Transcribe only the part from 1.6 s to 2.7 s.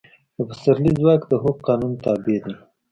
قانون تابع دی.